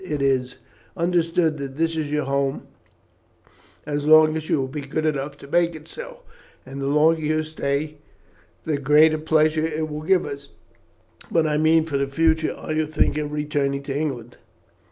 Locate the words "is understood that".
0.23-1.77